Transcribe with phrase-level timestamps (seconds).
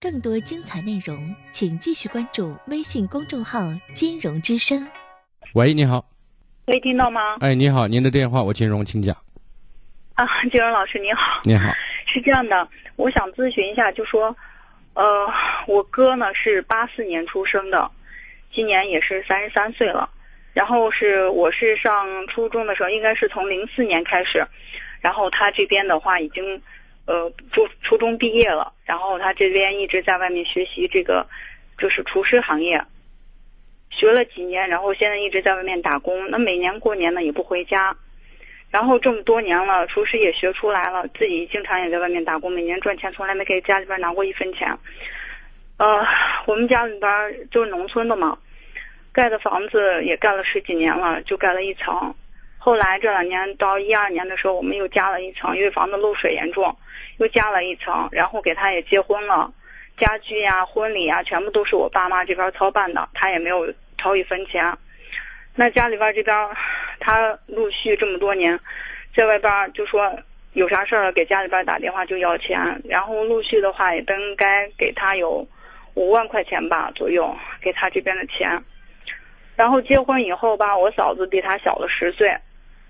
[0.00, 3.60] 更多精彩内容，请继续关注微信公众号
[3.94, 4.86] “金融之声”。
[5.52, 6.04] 喂，你好。
[6.66, 7.36] 喂，听到吗？
[7.40, 9.14] 哎，你好，您的电话我金融，请讲。
[10.14, 11.42] 啊，金融老师你好。
[11.44, 11.70] 你好。
[12.06, 12.66] 是这样的，
[12.96, 14.34] 我想咨询一下，就说，
[14.94, 15.30] 呃，
[15.66, 17.90] 我哥呢是八四年出生的，
[18.52, 20.08] 今年也是三十三岁了。
[20.54, 24.46] 然后是我是上初中的时候，应该是从零四年开始，
[25.00, 26.62] 然后他这边的话已经。
[27.06, 31.26] 呃，初初中毕业了，然后他这边一直在外面学习这个，
[31.78, 32.84] 就是厨师行业，
[33.90, 36.28] 学了几年，然后现在一直在外面打工。
[36.30, 37.96] 那每年过年呢也不回家，
[38.70, 44.76] 然后这么多年了，厨师也学出来了，自己经常也在外面打工，每年赚钱从来没给家里边拿过一分钱。
[45.76, 46.04] 呃，
[46.46, 48.36] 我们家里边就是农村的嘛，
[49.12, 52.12] 盖的房子也盖了十几年了，就盖了一层。
[52.66, 56.76] 后来这两年到一二年的时候，我们又加了一层，因为房子漏水严重，
[57.18, 58.08] 又加了一层。
[58.10, 59.54] 然后给他也结婚了，
[59.96, 64.76] 家具呀、婚礼呀，全部都是我爸妈这边操办的，他也没有掏一分钱。
[65.54, 66.50] 那家里边这边，
[66.98, 68.58] 他陆续这么多年，
[69.14, 70.18] 在外边就说
[70.54, 72.82] 有啥事儿了，给家里边打电话就要钱。
[72.84, 75.46] 然后陆续的话也都应该给他有
[75.94, 78.60] 五万块钱吧左右，给他这边的钱。
[79.54, 82.36] 然后结婚以后吧，我嫂子比他小了十岁。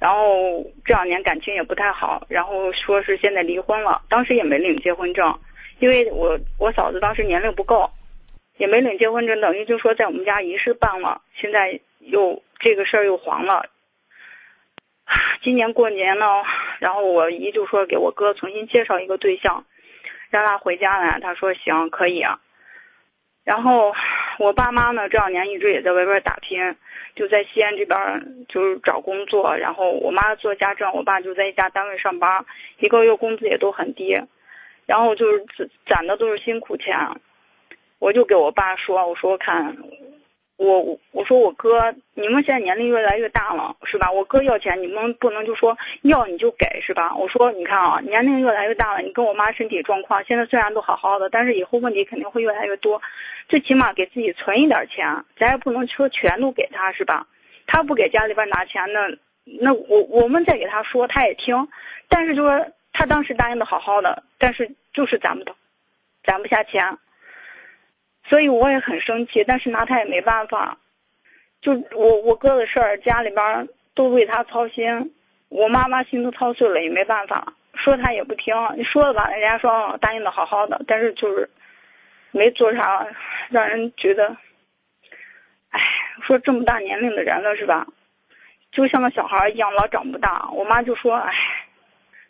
[0.00, 5.38] 然后这两年感情也不太好，然后说是现在离婚了，当时也没领结婚证，
[5.78, 7.92] 因为我我嫂子当时年龄不够，
[8.56, 13.66] 也没领结婚证，等于就说在我们家仪式办了，现在又这个事儿又黄了。
[15.42, 16.44] 今年过年呢，
[16.78, 19.66] 然后我姨就说给我哥重新介绍一个对象，
[20.30, 22.40] 让他回家来，他说行可以啊。
[23.44, 23.94] 然后
[24.40, 26.74] 我爸妈呢这两年一直也在外边打拼。
[27.14, 32.46] 就在西安这边就是找工作，然后我妈做家政，我爸就在一家单位上班，
[32.78, 34.18] 一个月工资也都很低，
[34.86, 36.96] 然后就是攒的都是辛苦钱，
[37.98, 39.76] 我就给我爸说，我说看。
[40.62, 44.12] 我我说我哥，你们现在年龄越来越大了，是吧？
[44.12, 47.16] 我哥要钱，你们不能就说要你就给，是吧？
[47.16, 53.00] 我说你看啊，年龄越来越大了，你跟我妈身体状况现在虽然都好好的，但是以后问题肯定会越来越多，
[53.48, 57.26] 最起码给自己存一点钱，咱也不能说全都给他，是吧？
[57.66, 61.68] 他不给家里边拿钱，那那我我们再给他说，他也听，
[62.06, 65.56] 但是就说他当时答应的好好的，但是就是攒不到，
[66.22, 66.98] 攒不下钱。
[68.28, 70.78] 所以我也很生气，但是拿他也没办法。
[71.60, 75.14] 就我我哥的事儿，家里边都为他操心，
[75.48, 77.54] 我妈妈心都操碎了，也没办法。
[77.74, 81.48] 说他也不听，你说了吧，人家说答应的好好的，但是就是
[82.30, 83.06] 没做啥，
[83.48, 84.36] 让人觉得，
[85.70, 85.80] 哎，
[86.22, 87.86] 说这么大年龄的人了是吧？
[88.72, 90.48] 就像个小孩一样，老长不大。
[90.52, 91.32] 我妈就说，哎，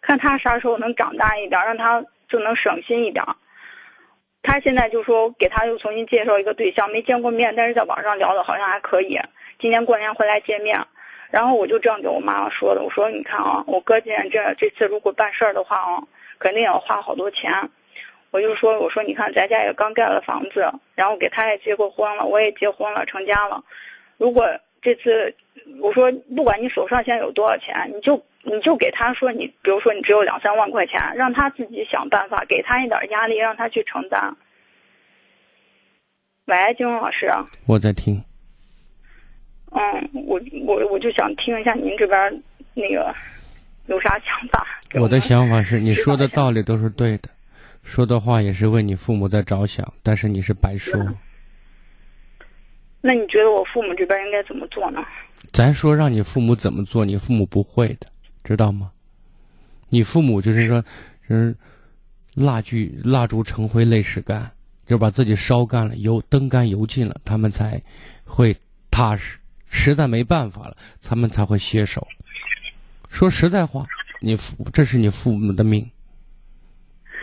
[0.00, 3.24] 看他啥时候能长大一点，让他就能省心一点。
[4.42, 9.18] 他现在就说给他又重新介绍一个对象，没见过面，但是在网上聊的好像还可以。
[9.58, 10.86] 今年过年回来见面，
[11.30, 16.02] 然后我就这样给我妈妈说的，我说你看啊，我哥今年这这次如果办事儿的话啊，
[16.38, 17.70] 肯定也要花好多钱。
[18.30, 23.64] 我就说我说你看咱家也刚盖了房子，然后给他也结过婚了，我也结婚了成家了。
[24.16, 24.46] 如果
[24.80, 25.34] 这次
[25.80, 34.36] 我说不管你手上现在有多少钱，你就你就给他说你，比如说你只有两三万块钱，让他自己想办法，给他一点压力，让他去承担。
[36.46, 37.30] 喂，金龙老师，
[37.66, 38.22] 我在听。
[39.70, 43.14] 嗯，我我我就想听一下您这边那个
[43.86, 44.66] 有啥想法。
[44.94, 47.28] 我的想法是，你说的道理都是对的，
[47.82, 50.98] 说的话也是为你父母在着想，但是你是白说。
[53.08, 55.02] 那你觉得我父母这边应该怎么做呢？
[55.50, 58.06] 咱说让你父母怎么做，你父母不会的，
[58.44, 58.90] 知道吗？
[59.88, 60.84] 你父母就是说，
[61.28, 61.56] 嗯，
[62.34, 64.50] 蜡炬蜡烛成灰泪始干，
[64.86, 67.80] 就把自己烧干了，油灯干油尽了，他们才
[68.26, 68.54] 会
[68.90, 69.38] 踏实。
[69.70, 72.06] 实在没办法了，他们才会歇手。
[73.08, 73.86] 说实在话，
[74.20, 75.90] 你父这是你父母的命。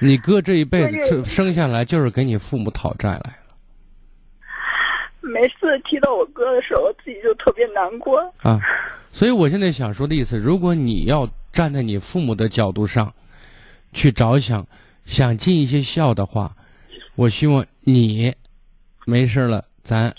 [0.00, 3.38] 你哥这一辈子生下来就是给你父母讨债来。
[5.32, 8.58] 每次提到我哥的时候，自己就特别难过啊。
[9.12, 13.12] 所以我现在想说的意思，如果你要站在你父母的角度上，
[13.92, 14.66] 去着想，
[15.04, 16.54] 想尽一些孝的话，
[17.14, 18.34] 我希望你
[19.04, 20.14] 没事了，咱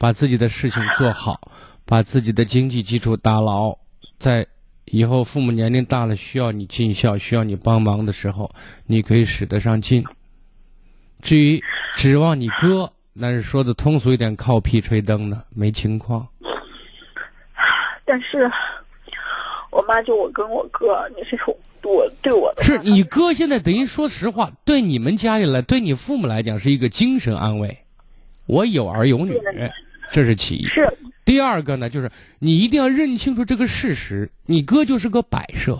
[0.00, 1.40] 把自己的事情做好，
[1.84, 3.76] 把自己的经济基础打牢，
[4.18, 4.46] 在
[4.86, 8.50] 以后父母年龄大了，需要你尽孝，需要你帮忙的时候，
[8.86, 10.04] 你可以使得上劲。
[11.20, 11.62] 至于
[11.96, 12.92] 指望你哥。
[13.20, 16.24] 那是说的通俗一点，靠屁吹灯的，没情况。
[18.06, 18.48] 但是，
[19.70, 27.76] 我妈就我跟我哥，你是说我对我的是你哥现在等于说实话，对你们家里来，对你父母来讲是一个精神安慰。
[28.46, 29.38] 我有儿有女，
[30.12, 30.64] 这是其一。
[30.66, 30.88] 是
[31.24, 35.78] 第二个呢，就是你一定要认清楚这个事实，你哥就是个摆设。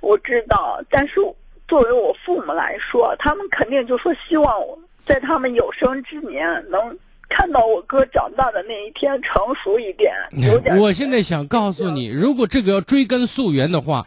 [0.00, 1.14] 我知道，但是
[1.68, 4.76] 作为我父母来说，他们肯定就说希望我
[5.06, 6.98] 在他们有生之年能
[7.28, 10.12] 看到我哥长大的那一天，成熟一点，
[10.50, 10.76] 有点。
[10.76, 14.06] 我现在想告诉你， 如果这个要追根溯源的话，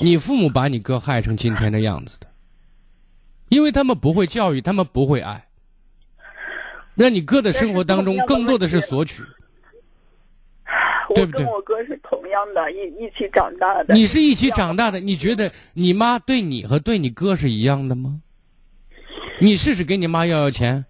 [0.00, 2.26] 你父母把你哥害成今天的样子的，
[3.48, 5.46] 因为他们不会教育，他们不会爱，
[6.94, 9.22] 让你哥的生活当中更多的是索取。
[11.14, 13.94] 对不对我跟我哥是同样的，一一起长大的。
[13.94, 18.20] 你是一起长大的，你觉得你妈对你和对你哥是一样的吗？
[19.42, 20.84] 你试试给你妈要要钱，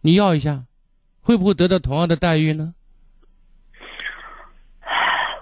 [0.00, 0.64] 你要一下，
[1.20, 2.72] 会不会得到同样的待遇呢？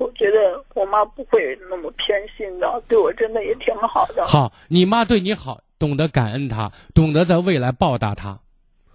[0.00, 4.26] 我觉得我妈不会那么偏心的，对我真的也挺好的。
[4.26, 8.40] 好，你妈对你好，懂得感恩她，懂得在未来报答她。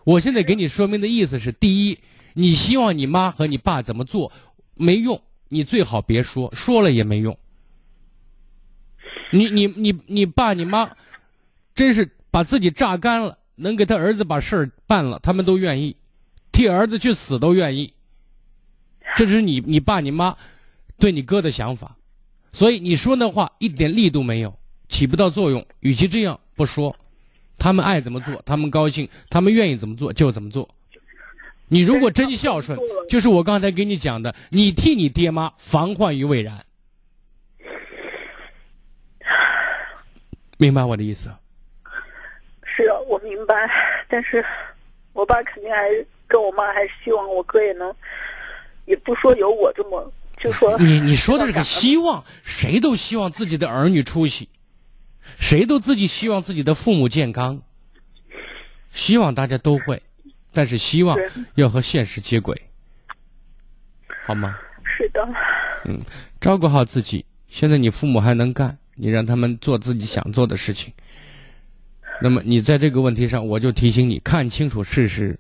[0.04, 1.98] 我现在给你说明的意思是：第一，
[2.34, 4.34] 你希望你妈和你爸怎么做，
[4.76, 7.38] 没用，你最好别说，说了也没用。
[9.30, 10.92] 你你你你爸你妈，
[11.74, 15.96] 真是把自己榨干了，能给他儿子把事儿办了，他们都愿意，
[16.52, 17.94] 替儿子去死都愿意。
[19.18, 20.36] 这是你你爸你妈
[20.98, 21.98] 对你哥的想法，
[22.54, 24.58] 所以你说那话一点力度没有，
[24.88, 25.66] 起不到作用。
[25.82, 26.96] 与其这样，不说，
[27.58, 30.70] 他们爱怎么做，他们高兴，他们愿意怎么做就怎么做。
[31.68, 32.78] 你如果真孝顺，
[33.10, 36.66] 就是我刚才给你讲的，你替你爹妈防患于未然，
[40.58, 41.30] 明白我的意思？
[42.82, 43.70] 是啊，我明白，
[44.08, 44.44] 但是
[45.14, 45.90] 我爸肯定还
[46.28, 47.94] 跟我妈还是希望我哥也能，
[48.86, 50.78] 也不说有我这么就说。
[50.80, 54.50] 你你说的这个希望，谁都希望自己的儿女出息，
[55.38, 57.62] 谁都自己希望自己的父母健康，
[58.92, 60.02] 希望大家都会，
[60.54, 61.18] 但是希望
[61.56, 62.60] 要和现实接轨，
[64.26, 64.58] 好吗？
[64.84, 65.28] 是的，
[65.86, 66.00] 嗯，
[66.40, 67.26] 照顾好自己。
[67.48, 70.94] 现在你父母还能干，你让他们做自己想做的事情。
[72.22, 75.38] 那么你在这个问题上，我就提醒你看清楚事实。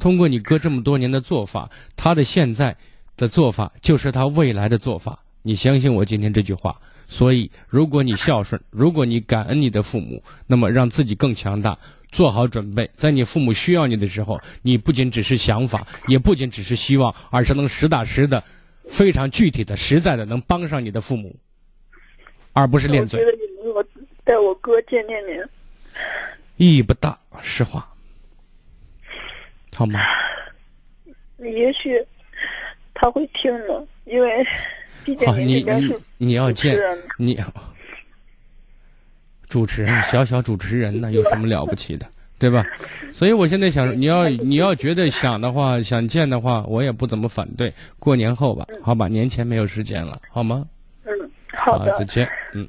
[0.00, 2.76] 通过你哥这么多年的做法，他的现在
[3.16, 5.18] 的做法就是他未来的做法。
[5.42, 6.76] 你相信我今天这句话。
[7.08, 11.78] 所以，如果你孝顺，如果你感恩你的父母，那么让自己更强大，
[12.10, 18.42] 做好准备，在你父母需要你的时候，你不仅只是想法，也不仅只是希望，而是能实打实的、
[18.86, 21.36] 非常具体的、实在的能帮上你的父母，
[22.54, 23.84] 而不是练嘴我觉，得你们我
[24.24, 25.46] 带我哥见见面，
[26.56, 27.18] 意义不大。
[27.44, 27.88] 实话，
[29.74, 29.98] 好吗？
[31.38, 32.00] 也许
[32.94, 34.46] 他会听的，因为
[35.04, 35.64] 毕竟好，你
[36.18, 36.78] 你要见
[37.16, 37.42] 你
[39.48, 42.06] 主持人，小小主持人呢，有什么了不起的，
[42.38, 42.64] 对吧？
[43.12, 47.72] 所以我现在想，你要你要觉得想的话，想见的话，我也不怎么反对。
[47.98, 50.64] 过年后吧，好吧，年前没有时间了，好吗？
[51.04, 51.12] 嗯，
[51.52, 51.92] 好的。
[51.98, 52.68] 再见，嗯。